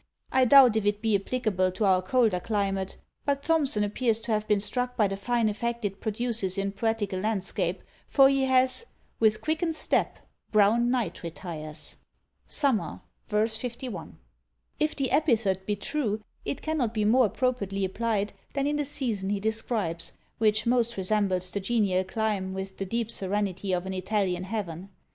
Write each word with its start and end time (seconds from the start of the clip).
I 0.31 0.45
doubt 0.45 0.75
if 0.75 0.83
it 0.83 0.99
be 1.03 1.13
applicable 1.15 1.71
to 1.73 1.85
our 1.85 2.01
colder 2.01 2.39
climate; 2.39 2.97
but 3.23 3.43
Thomson 3.43 3.83
appears 3.83 4.19
to 4.21 4.31
have 4.31 4.47
been 4.47 4.59
struck 4.59 4.97
by 4.97 5.05
the 5.07 5.15
fine 5.15 5.47
effect 5.47 5.85
it 5.85 6.01
produces 6.01 6.57
in 6.57 6.71
poetical 6.71 7.19
landscape; 7.19 7.83
for 8.07 8.27
he 8.27 8.45
has 8.45 8.87
With 9.19 9.41
quickened 9.41 9.75
step 9.75 10.17
Brown 10.51 10.89
night 10.89 11.21
retires. 11.21 11.97
Summer, 12.47 13.01
v. 13.27 13.45
51. 13.47 14.17
If 14.79 14.95
the 14.95 15.11
epithet 15.11 15.67
be 15.67 15.75
true, 15.75 16.23
it 16.45 16.63
cannot 16.63 16.95
be 16.95 17.05
more 17.05 17.27
appropriately 17.27 17.85
applied 17.85 18.33
than 18.53 18.65
in 18.65 18.77
the 18.77 18.85
season 18.85 19.29
he 19.29 19.39
describes, 19.39 20.13
which 20.39 20.65
most 20.65 20.97
resembles 20.97 21.51
the 21.51 21.59
genial 21.59 22.03
clime 22.05 22.53
with 22.53 22.77
the 22.79 22.85
deep 22.85 23.11
serenity 23.11 23.71
of 23.71 23.85
an 23.85 23.93
Italian 23.93 24.45
heaven. 24.45 24.89